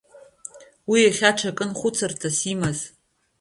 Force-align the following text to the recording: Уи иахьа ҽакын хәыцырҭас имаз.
Уи 0.89 0.99
иахьа 1.03 1.37
ҽакын 1.37 1.71
хәыцырҭас 1.79 2.37
имаз. 2.53 2.79